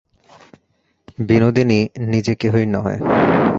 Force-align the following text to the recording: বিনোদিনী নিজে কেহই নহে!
বিনোদিনী 1.19 1.79
নিজে 2.11 2.33
কেহই 2.41 2.65
নহে! 2.73 2.97